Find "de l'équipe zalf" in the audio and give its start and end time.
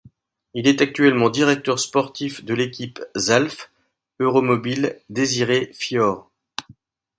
2.43-3.69